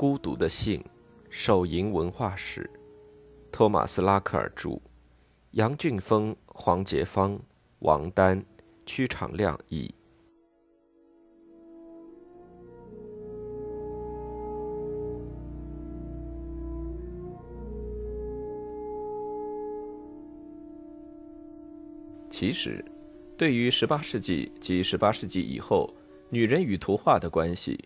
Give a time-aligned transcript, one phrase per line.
[0.00, 0.82] 孤独的信，
[1.28, 2.70] 手淫文化史，
[3.52, 4.80] 托马斯·拉克尔著，
[5.50, 7.38] 杨俊峰、黄杰芳、
[7.80, 8.42] 王丹、
[8.86, 9.94] 屈长亮译。
[22.30, 22.82] 其实，
[23.36, 25.94] 对于十八世纪及十八世纪以后
[26.30, 27.78] 女人与图画的关系，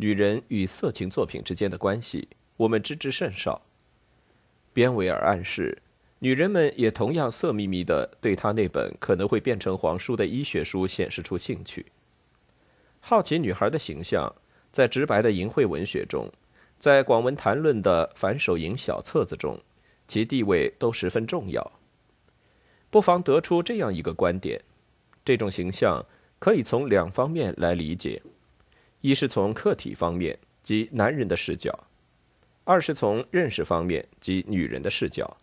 [0.00, 3.62] 女人与色情作品之间的关系，我们知之甚少。
[4.72, 5.82] 边维尔暗示，
[6.20, 11.86] 女人们也同样色眯眯的对他那本可能会变成黄书的医学书显示出兴趣。
[13.00, 14.32] 好奇女孩的形象，
[14.72, 16.30] 在直白的淫秽文学中，
[16.78, 19.60] 在广文谈论的反手淫小册子中，
[20.06, 21.72] 其地位都十分重要。
[22.88, 24.62] 不妨得出这样一个观点：
[25.24, 26.06] 这种形象
[26.38, 28.22] 可以从两方面来理解。
[29.00, 31.70] 一是从客体方面，即男人的视角；
[32.64, 35.36] 二是从认识方面，即女人的视角。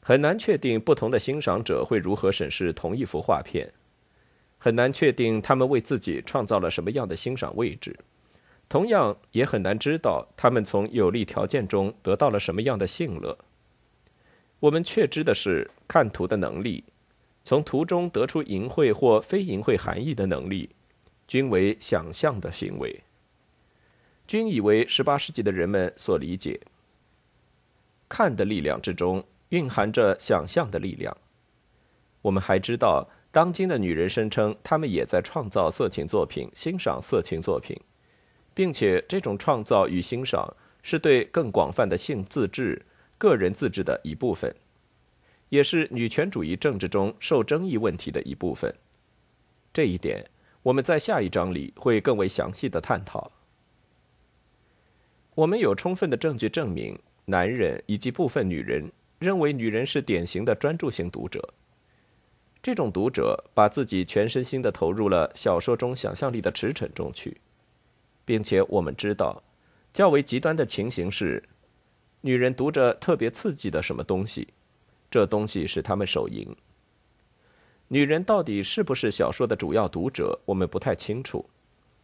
[0.00, 3.72] 很难确定不同的欣赏者会如何审视同一幅画片，
[4.58, 7.98] 很难确定他们为自己创造了什么样的欣赏位置，
[8.68, 13.38] 同样也很难知道他们从有利条件中得到了什么样的性乐。
[14.60, 16.84] 我们确知的是，看图的能力，
[17.44, 20.70] 从图中得出淫秽或非淫秽含义的能力。
[21.26, 23.02] 均为想象的行为，
[24.26, 26.60] 均以为十八世纪的人们所理解。
[28.08, 31.16] 看的力量之中蕴含着想象的力量。
[32.22, 37.78] 我们还知道，当今的女人声称她们也在创造色情作品，欣赏色情作品，
[38.54, 42.80] 并且这种创造与欣赏是对更广泛的性自治、
[43.18, 44.54] 个人自治的一部分，
[45.48, 48.74] 也是女权主义政治中受争议问题的一部分。
[49.72, 50.24] 这一点。
[50.64, 53.30] 我们在下一章里会更为详细的探讨。
[55.34, 61.52] 我们有充分的证据证明，男人以及部分女人认为女人是典型的专注型读者。
[62.62, 67.36] 这种读者把自己全身心的投入了小说中想象力的驰骋中去，
[68.24, 69.42] 并且我们知道，
[69.92, 71.46] 较为极端的情形是，
[72.22, 74.48] 女人读着特别刺激的什么东西，
[75.10, 76.56] 这东西使他们手淫。
[77.88, 81.44] 女人到底是不是小说的主要读者，我们不太清楚，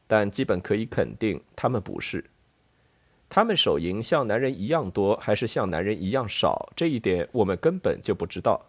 [0.07, 2.25] 但基本可以肯定，她们不是。
[3.29, 8.67] 她们手淫像男人一样多，还是像男人一样少，这一点我们根本就不知道。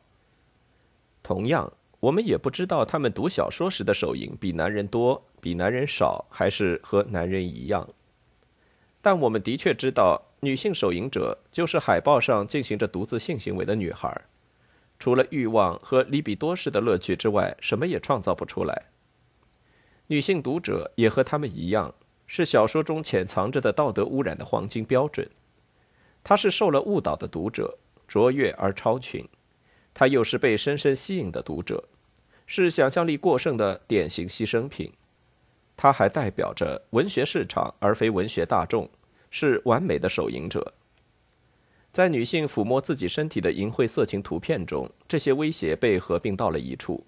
[1.21, 7.87] 同样，我们也不知道她们读小说时的手淫比男人多，比男人少，还是和男人一样。
[9.01, 14.21] 但我们的确知道，女性手淫者就是海报上进行着独自性行为的女孩。
[15.01, 18.85] 除了欲望和里比多式的乐趣之外，什么也创造不出来。
[20.05, 21.95] 女性读者也和他们一样，
[22.27, 25.27] 是小说中潜藏着的道德污染的黄金标准。
[26.23, 29.25] 她是受了误导的读者，卓越而超群；
[29.91, 31.85] 她又是被深深吸引的读者，
[32.45, 34.93] 是想象力过剩的典型牺牲品。
[35.75, 38.87] 她还代表着文学市场，而非文学大众，
[39.31, 40.75] 是完美的手淫者。
[41.91, 47.05] 在女性抚摸自己身体的淫秽色情图片中，这些威胁被合并到了一处。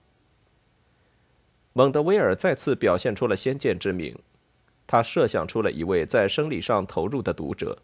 [1.72, 4.16] 蒙德威尔再次表现出了先见之明，
[4.86, 7.80] 他设想出了一位在生理上投入的读者，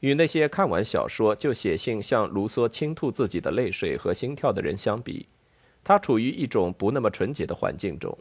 [0.00, 5.28] 与那些看完小说就写信向卢梭倾吐自己的泪水和心跳的人相比，
[5.84, 8.16] 他处于一种不那么纯洁的环境中。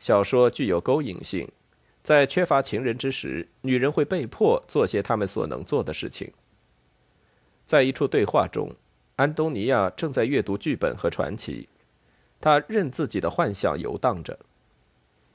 [0.00, 1.48] 小说具有勾引性，
[2.02, 6.30] 在缺乏情人之时，女人会被迫做些他们所能做的事情。
[7.66, 8.70] 在一处对话中，
[9.16, 11.68] 安东尼亚正在阅读剧本和传奇，
[12.40, 14.38] 他任自己的幻想游荡着。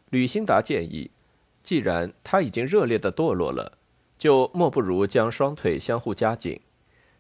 [0.09, 1.11] 吕辛达建议，
[1.63, 3.77] 既然他已经热烈的堕落了，
[4.17, 6.59] 就莫不如将双腿相互夹紧，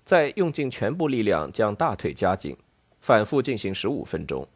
[0.05, 2.57] 再用尽全部力量将大腿夹紧，
[2.99, 4.47] 反复进行十五分钟。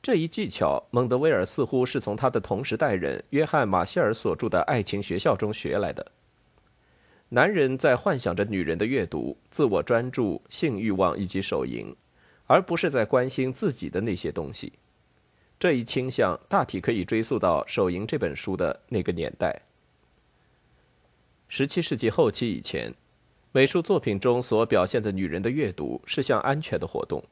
[0.00, 6.12] 这一技巧，蒙德威尔似乎是从他的同时代人约翰·马歇尔所著的《爱情学校》中学来的。
[7.30, 11.94] 男人在幻想着女人的阅读、自我专注、性欲望以及手淫，
[12.46, 14.72] 而不是在关心自己的那些东西。
[15.58, 19.60] 这一倾向大体可以追溯到《手淫》这本书的那个年代。
[21.48, 22.94] 十七世纪后期以前，
[23.52, 27.22] 美术作品中所表现的女人的阅读是项安全的活动。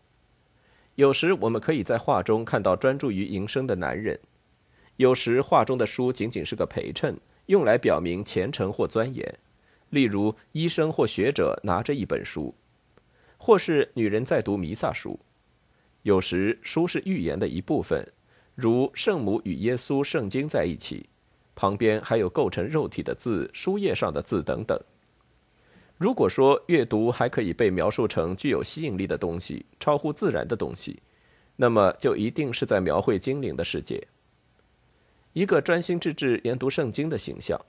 [0.97, 4.19] 有时我们可以在画中看到专注于营生的男人；
[4.97, 9.39] 有时画中的书仅仅是个陪衬，用来表明虔诚或钻研。
[9.91, 12.55] 例如，医生或学者拿着一本书，
[13.37, 15.19] 或是女人在读弥撒书。
[16.03, 18.07] 有时，书是预言的一部分，
[18.55, 21.09] 如《圣母与耶稣》圣经在一起，
[21.55, 24.79] 旁边还有构成肉体的字、书页上的字等等。
[25.99, 31.01] 如果说阅读还可以被描述成具有吸引力的东西、超乎自然的东西，
[31.57, 34.07] 那么就一定是在描绘精灵的世界。
[35.33, 37.61] 一个专心致志研读圣经的形象。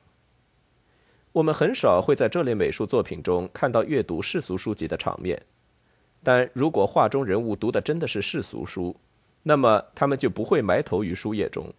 [1.37, 5.39] 我们很少会在这类美术作品中看到阅读世俗书籍的场面，
[6.23, 8.95] 但如果画中人物读的真的是世俗书，
[9.43, 11.71] 那么他们就不会埋头于书页中，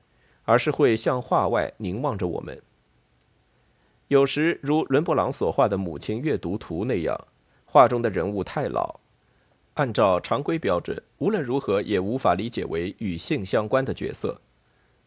[0.44, 2.62] 而是会向画外凝望着我们。
[4.06, 7.18] 有时，如伦勃朗所画的《母亲阅读图》那样，
[7.64, 9.00] 画中的人物太老，
[9.74, 14.40] 按照常规标准，无论如何也无法理解为与性相关的角色。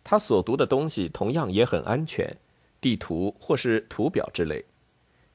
[0.04, 2.36] 他所读的东西同样也很安全，
[2.82, 4.66] 地图或是图表之类。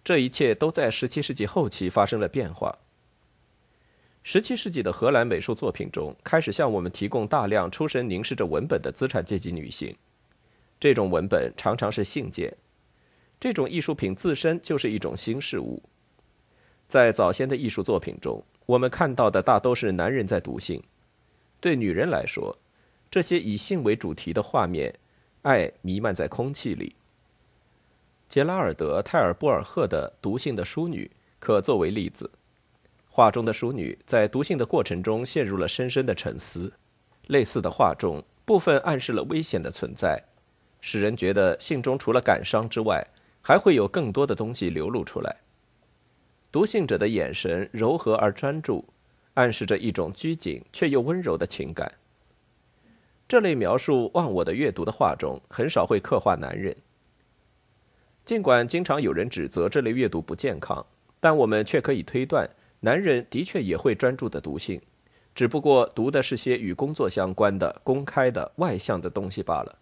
[0.04, 2.78] 这一切都在17世纪后期发生了变化。
[4.24, 9.96] 17世纪的荷兰美术作品中开始向我们提供大量出神凝视着文本的资产阶级女性，
[10.80, 12.52] 这种文本常常是信件。
[13.38, 15.80] 这种艺术品自身就是一种新事物。
[16.88, 20.82] 在早先的艺术作品中，我们看到的大都是男人在读信。
[21.60, 22.58] 对女人来说，
[23.10, 24.94] 这些以性为主题的画面，
[25.42, 26.96] 爱弥漫在空气里。
[28.28, 32.30] 杰拉尔德·泰尔波尔赫的《读信的淑女》可作为例子。
[33.08, 36.72] 画中的淑女在读信的过程中陷入了深深的沉思。
[37.28, 40.22] 类似的画中，部分暗示了危险的存在，
[40.80, 43.06] 使人觉得信中除了感伤之外，
[43.42, 45.36] 还会有更多的东西流露出来。
[46.52, 48.84] 读信者的眼神柔和而专注，
[49.34, 51.90] 暗示着一种拘谨却又温柔的情感。
[53.26, 56.76] 这类描述忘我的阅读的画中很少会刻画男人。
[58.26, 60.84] 尽管经常有人指责这类阅读不健康，
[61.20, 62.50] 但我们却可以推断，
[62.80, 64.82] 男人的确也会专注的读信，
[65.32, 69.78] 只不过读的是些与工作相关的、公开的、外向的东西罢了。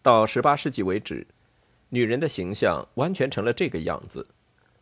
[0.00, 1.26] 到十八世纪为止。
[1.90, 4.26] 女人的形象完全成了这个样子，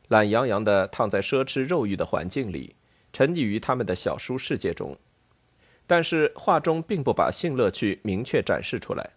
[0.09, 2.75] 懒洋洋地躺在奢侈肉欲的环境里，
[3.13, 4.99] 沉溺于他们的小书世界中。
[5.87, 9.11] 但是画中并不把性乐趣明确展示出来。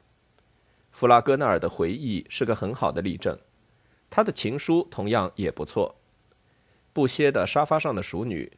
[0.91, 3.37] 弗拉戈纳尔的回忆是个很好的例证，
[4.09, 5.95] 他的情书同样也不错。
[6.91, 8.51] 布歇的沙发上的熟女，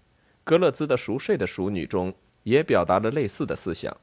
[0.43, 2.13] 格勒兹的熟睡的熟女中
[2.43, 3.95] 也表达了类似的思想，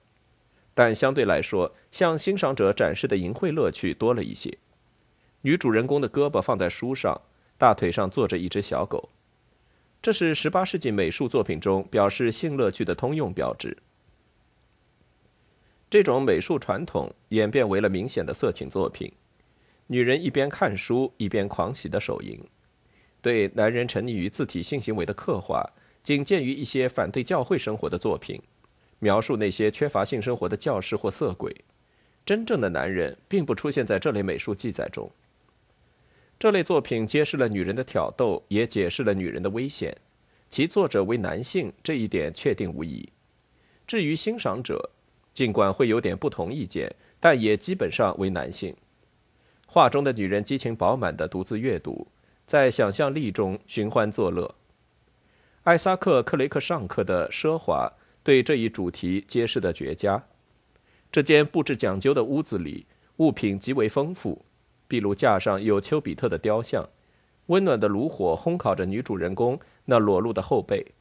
[0.74, 4.58] 但相对来说，向欣赏者展示的淫秽乐趣多了一些。
[5.40, 7.20] 女主人公的胳膊放在书上，
[7.56, 9.08] 大腿上坐着一只小狗，
[10.00, 13.78] 这是18世纪美术作品中表示性乐趣的通用标志。
[15.90, 19.10] 这种美术传统演变为了明显的色情作品，
[19.86, 22.38] 女人一边看书一边狂喜的手淫，
[23.22, 25.64] 对男人沉溺于自体性行为的刻画
[26.02, 28.38] 仅见于一些反对教会生活的作品，
[28.98, 31.54] 描述那些缺乏性生活的教士或色鬼。
[32.26, 35.10] 真正的男人并不出现在这类美术记载中。
[36.38, 39.96] 这类作品揭示了女人的挑逗，也解释了女人的危险。
[40.50, 43.08] 其作者为男性，这一点确定无疑。
[43.86, 44.90] 至于欣赏者，
[45.38, 48.74] 尽管会有点不同意见，但也基本上为男性。
[49.68, 52.08] 画中的女人激情饱满地独自阅读，
[52.44, 54.52] 在想象力中寻欢作乐。
[55.62, 57.88] 艾萨克·克雷克上课的奢华
[58.24, 60.24] 对这一主题揭示的绝佳。
[61.12, 62.86] 这间布置讲究的屋子里，
[63.18, 64.44] 物品极为丰富。
[64.88, 66.88] 壁炉架上有丘比特的雕像，
[67.46, 70.94] 温暖的炉火烘烤着女主人公那裸露的后背。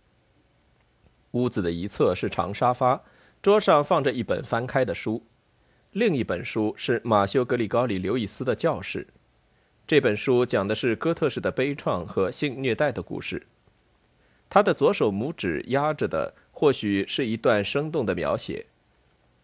[1.31, 3.01] 屋子的一侧是长沙发，
[3.47, 5.23] 桌上放着一本翻开的书，
[5.93, 9.07] 另一本书是马修·格里高里·刘易斯的教室。
[9.87, 13.47] 这本书讲的是哥特式的悲怆和性虐待的故事。
[14.49, 18.65] 他的左手拇指压着的，或许是一段生动的描写。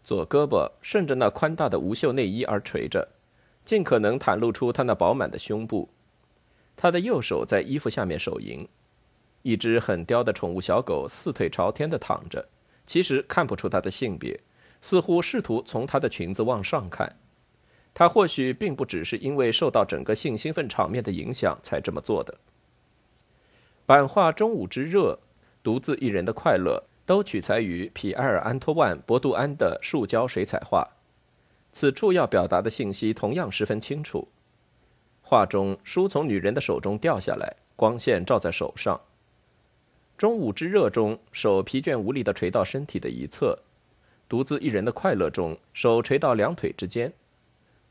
[0.03, 3.07] 左胳膊顺着那宽大的无袖内衣而垂着。
[3.63, 5.87] 尽可能袒露出他那饱满的胸部，
[6.75, 8.67] 他的右手在衣服下面手淫，
[9.43, 12.49] 一只很刁的宠物小狗四腿朝天的躺着，
[12.93, 14.39] 其实看不出它的性别，
[14.79, 17.17] 似乎试图从他的裙子往上看。
[17.91, 22.37] 他或许并不只是因为受到整个性兴奋场面的影响才这么做的。
[23.87, 25.13] 版画《中午之热》，
[25.63, 30.87] 独自一人的快乐，都取材于皮埃尔·安托万·博杜安的树胶水彩画。
[31.71, 34.27] 此处要表达的信息同样十分清楚。
[35.23, 39.01] 画中，书从女人的手中掉下来，光线照在手上。
[40.17, 43.57] 中午之热中，手疲倦无力地垂到身体的一侧；
[44.29, 47.11] 独自一人的快乐中，手垂到两腿之间。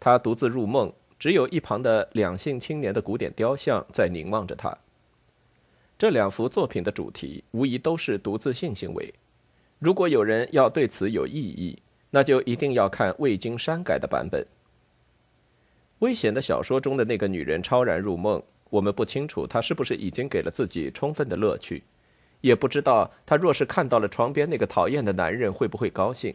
[0.01, 4.77] 他独自入梦，只有一旁的两性青年的古典雕像在凝望着他。
[5.99, 9.13] 这两幅作品的主题无疑都是独自性行为。
[9.79, 11.79] 如果有人要对此有异议，
[12.11, 14.47] 那就一定要看未经删改的版本。
[15.99, 21.83] 危险的小说中的那个女人超然入梦，我们不清楚她是不是已经给了自己充分的乐趣，
[22.43, 26.35] 也不知道他若是看到了床边那个讨厌的男人会不会高兴。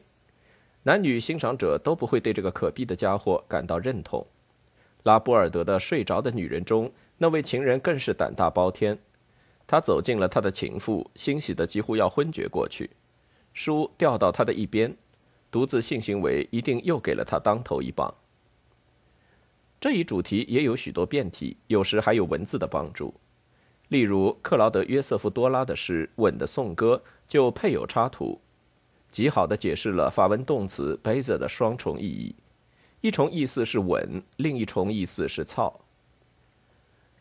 [0.84, 4.26] 男女欣赏者都不会对这个可逼的家伙感到认同。
[5.04, 8.98] 拉波尔德的睡着的女人中，那位情人更是胆大包天。
[9.66, 12.90] 他走进了他的情妇，欣喜的几乎要昏厥过去。
[13.54, 14.96] 书掉到他的一边，
[15.52, 18.14] 独自性行为一定又给了他当头一棒。
[19.80, 23.14] 这一主题也有许多变体，有时还有文字的帮助。
[23.90, 28.42] 例如克劳德·约瑟夫·多拉的诗《吻的颂歌》就配有插图，
[29.12, 32.36] 极好的解释了法文动词 b a z e 的双重意义：
[33.02, 35.80] 一重意思是吻，另一重意思是操。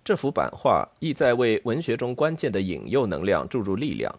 [0.04, 4.12] 这幅版画意在为文学中关键的引诱能量注入力量。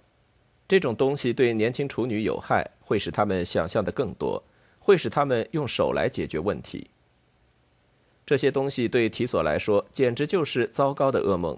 [0.68, 4.44] 这种东西对年轻处女有害，会使他们想象的更多，
[4.80, 6.89] 会使他们用手来解决问题。
[8.25, 11.58] 这些东西对提索来说简直就是糟糕的噩梦。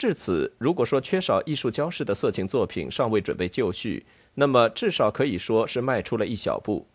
[0.00, 6.86] 至此，如果说缺少艺术教室的色情作品尚未准备就绪，那么至少可以说是迈出了一小步。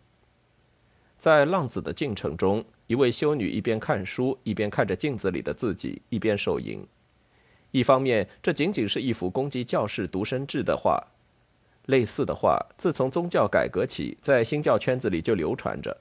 [1.19, 2.65] 在浪子的进程中。
[2.87, 6.83] 一位修女一边看书，一边看着镜子里的自己，一边手淫。
[7.69, 11.03] 一方面，这仅仅是一幅攻击教士独身制的画。
[11.85, 15.95] 类似的画，自从宗教改革起，在新教圈子里就流传着。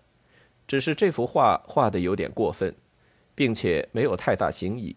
[0.66, 2.74] 只是这幅画画的有点过分，
[3.34, 4.96] 并且没有太大新意。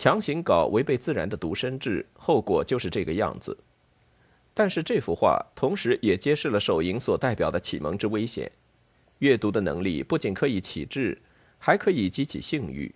[0.00, 3.54] 强行搞违背自然的独身制，后果就是这个样子。
[4.54, 8.50] 但是这幅画同时也揭示了手淫所代表的启蒙之危险。
[9.18, 11.20] 阅读的能力不仅可以启智，
[11.58, 12.94] 还可以激起性欲。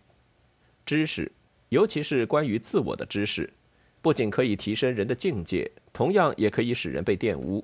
[0.86, 1.30] 知识，
[1.68, 3.52] 尤其是关于自我的知识，
[4.00, 7.62] 不仅可以提升人的境界，同样也可以使人被玷污。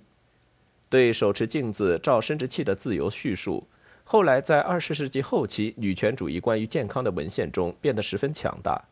[0.91, 3.67] 对手持镜子照生殖器的自由叙述，
[4.05, 8.85] 后来在二十世纪后期女权主义关于健康的文献中变得十分强大。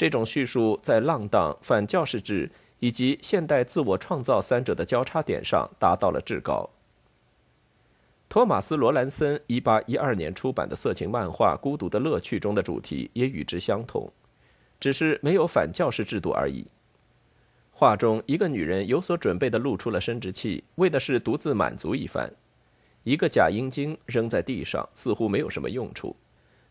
[0.00, 6.70] 这种叙述在浪荡、反教士制以及现代自我创造三者的交叉点上达到了至高。
[8.26, 14.10] 托马斯·罗兰森1812年出版的色情漫画《孤独的乐趣》中的主题也与之相同，
[14.80, 16.66] 只是没有反教士制度而已。
[17.70, 22.32] 画中一个女人有所准备地露出了生殖器，为的是独自满足一番。
[23.04, 26.16] 一个假阴茎扔在地上，似乎没有什么用处，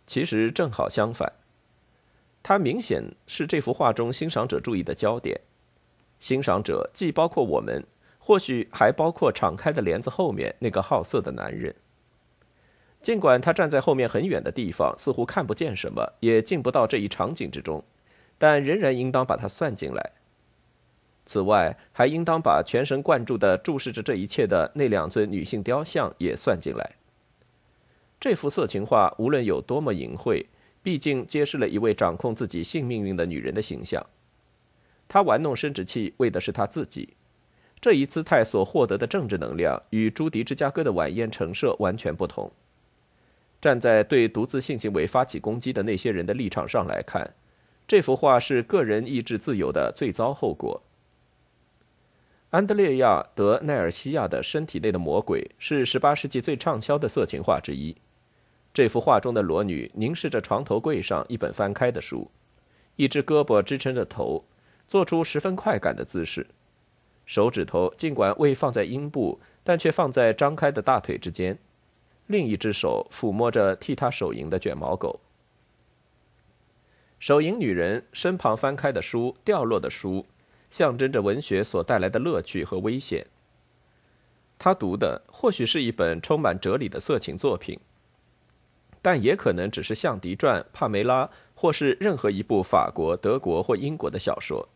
[0.07, 1.31] 其实正好相反，
[2.43, 5.39] 它明显是这幅画中欣赏者注意的焦点。
[6.19, 7.86] 欣赏者既包括我们。
[8.22, 11.74] 或许还包括敞开的帘子后面那个好色的男人。
[13.01, 17.84] 尽管他站在后面很远的地方，似乎看不见什么，也进不到这一场景之中，
[18.38, 20.12] 但仍然应当把它算进来。
[21.25, 26.98] 此外，还应当把全神贯注地注视着这一切的那两尊女性雕像也算进来。
[28.19, 30.46] 这幅色情画无论有多么淫秽，
[30.81, 34.05] 毕竟揭示了一位掌控自己性命运的女人的形象。
[35.07, 37.15] 她玩弄生殖器，为的是她自己。
[37.81, 42.51] 这一姿态所获得的政治能量与朱迪·芝加哥的晚宴陈设完全不同。
[43.62, 47.33] 站在对独自性行为发起攻击的那些人的立场上来看，
[47.88, 50.81] 这幅画是个人意志自由的最糟后果。
[52.51, 57.95] 安德烈亚·德奈尔西亚的《身体内的魔鬼》是18世纪最畅销的色情画之一。
[58.73, 62.29] 这幅画中的裸女凝视着床头柜上一本翻开的书，
[62.95, 64.45] 一只胳膊支撑着头，
[64.88, 66.47] 做出十分快感的姿势。
[67.25, 71.59] 手指头尽管未放在阴部，但却放在张开的大腿之间，
[72.27, 75.19] 另一只手抚摸着替他手淫的卷毛狗。
[77.19, 80.25] 手淫女人身旁翻开的书、掉落的书，
[80.71, 83.27] 象征着文学所带来的乐趣和危险。
[84.57, 87.79] 他读的或许是一本充满哲理的色情作品，
[89.01, 91.25] 但也可能只是《象迪传》《帕梅拉》
[91.56, 94.68] 或是任何一部法国、德国或英国的小说。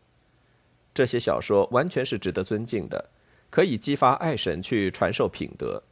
[0.94, 3.10] 这些小说完全是值得尊敬的，
[3.50, 5.82] 可以激发爱神去传授品德。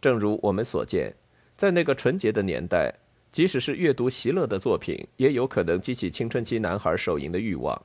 [0.00, 1.14] 正如我们所见，
[1.56, 2.94] 在那个纯洁的年代，
[3.32, 7.82] 即使是阅读席勒的作品，也有可能激起青春期男孩手淫的欲望。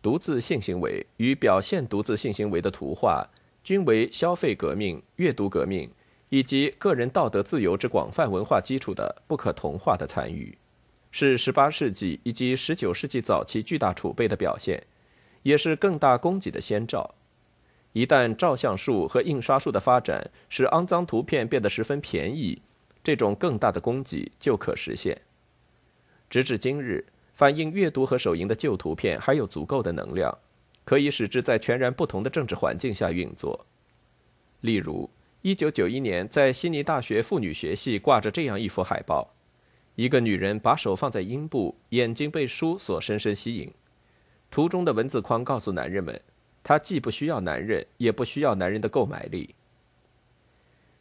[0.00, 3.26] 独自性行为与表现独自性行为的图画，
[3.62, 5.90] 均为消费革命、阅读革命
[6.34, 10.58] 以及个人道德自由之广泛文化基础的不可同化的参与，
[11.12, 14.84] 是18世纪以及19世纪早期巨大储备的表现。
[15.44, 17.14] 也是更大供给的先兆。
[17.92, 22.60] 一旦照相术和印刷术的发展使肮脏图片变得十分便宜，
[23.04, 25.20] 这种更大的供给就可实现。
[26.28, 30.36] 直至今日，反映阅读和手淫的旧图片还有足够的能量，
[30.84, 33.64] 可以使之在全然不同的政治环境下运作。
[34.62, 35.08] 例如，
[35.46, 39.34] 一九九一年，在悉尼大学妇女学系挂着这样一幅海报：
[39.94, 43.70] 一个女人把手放在阴部，眼睛被书所深深吸引。
[44.50, 46.18] 图中的文字框告诉男人们，
[46.62, 49.54] 她既不需要男人，也不需要男人的购买力。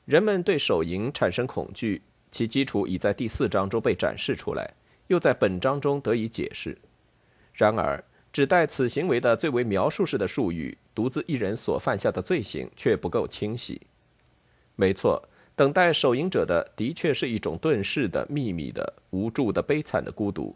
[0.04, 4.74] 人们对手淫产生恐惧，其基础已在第四章中被展示出来，
[5.08, 6.78] 又在本章中得以解释。
[7.54, 13.82] 然而，指代此行为的最为描述式的术语“独自一人所犯下的罪行”却不够清晰。
[14.76, 20.56] 没错，等待手淫者的的确是一种遁世的、秘密的、无助的、悲惨的孤独。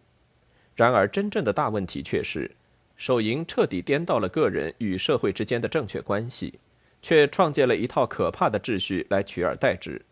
[0.76, 2.56] 然而，真正的大问题却是，
[2.96, 6.60] 手淫彻底颠倒了个人与社会之间的正确关系。
[7.00, 10.04] 却创建了一套可怕的秩序来取而代之，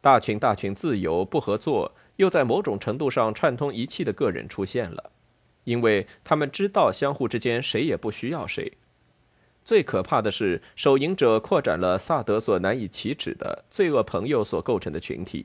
[0.00, 5.12] 大群大群自由不合作，又在某种程度上串通一气的个人出现了，
[5.64, 8.72] 因为他们知道相互之间谁也不需要谁。
[9.68, 15.44] 最可怕的是，手淫者扩展了萨德所难以启齿的罪恶朋友所构成的群体，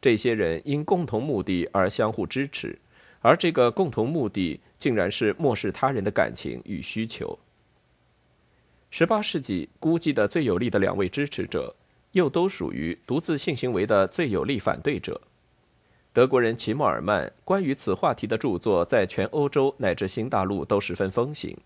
[0.00, 2.78] 这些人因共同目的而相互支持，
[3.22, 7.36] 而这个共同目的竟然是漠视他人的感情与需求。
[8.88, 11.74] 十八世纪估计的最有力的两位支持者，
[12.12, 15.20] 又都属于独自性行为的最有力反对者。
[16.12, 21.58] 德国人齐默尔曼关于此话题的著作，在全欧洲乃至新大陆都十分风行，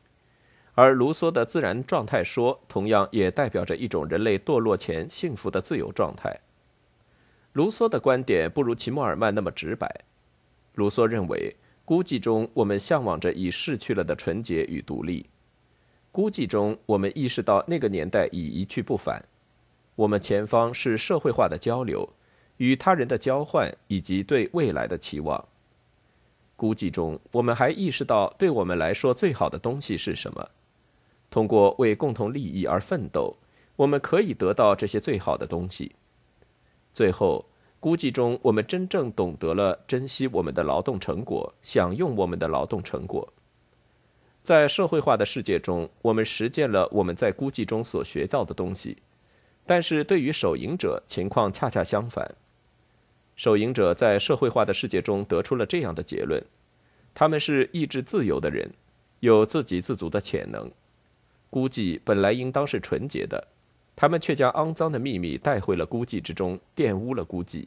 [0.81, 6.39] 而卢梭的自然状态说，同样也代表着一种人类堕落前幸福的自由状态。
[7.55, 10.05] 卢梭的观点不如齐默尔曼那么直白。
[10.75, 15.27] 卢梭认为，孤寂中我们向往着已逝去了的纯洁与独立。
[16.13, 19.25] 孤寂中，我们意识到那个年代已一去不返。
[19.97, 22.09] 我们前方是社会化的交流，
[22.59, 25.45] 与他人的交换，以及对未来的期望。
[26.55, 30.49] 孤寂中，我们还意识到，对我们来说最好的东西是什么？
[31.31, 33.37] 通过为共同利益而奋斗，
[33.77, 35.93] 我们可以得到这些最好的东西。
[36.93, 37.45] 最后，
[37.81, 43.33] 孤寂中，我们真正懂得了珍惜我们的劳动成果，享用我们的劳动成果。
[44.43, 48.97] 在社会化的世界中，我们实践了我们在孤寂中所学到的东西，
[49.67, 52.35] 但是对于守营者，情况恰恰相反。
[53.37, 56.43] 守营者在社会化的世界中得出了这样的结论：
[57.15, 58.73] 他们是意志自由的人，
[59.21, 60.73] 有自给自足的潜能。
[61.51, 63.49] 孤寂本来应当是纯洁的，
[63.97, 67.67] 他们却将肮脏的秘密带回了孤寂之中，玷污了孤寂。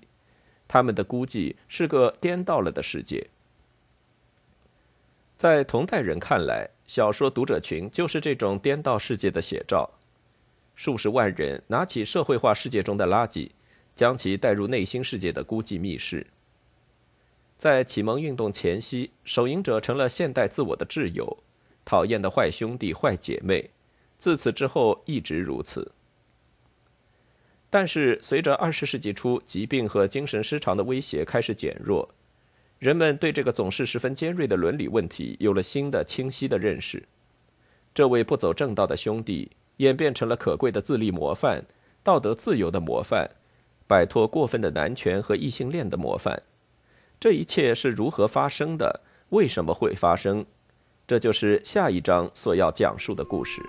[0.67, 3.27] 他们的孤寂是个颠倒了的世界。
[5.37, 9.89] 在同代人看来，小说读者群就是这种颠倒世界的写照。
[10.75, 13.49] 数十万人拿起社会化世界中的垃圾，
[13.95, 16.27] 将其带入内心世界的孤寂密室。
[17.57, 21.37] 在启蒙运动前夕，手淫者成了现代自我的挚友，
[21.83, 23.69] 讨厌的坏兄弟、坏姐妹。
[24.17, 25.91] 自此之后，一直如此。
[27.69, 32.09] 但是，随着二十世纪初疾病和精神失常的威胁开始减弱。
[32.79, 37.03] 人们对这个总是十分尖锐的伦理问题有了新的清晰的认识。
[37.93, 41.65] 这位不走正道的兄弟演变成了可贵的自立模范、
[42.03, 43.29] 道德自由的模范、
[43.87, 46.43] 摆脱过分的男权和异性恋的模范。
[47.19, 49.01] 这一切是如何发生的？
[49.29, 50.45] 为什么会发生？
[51.07, 53.61] 这就是下一章所要讲述的故事。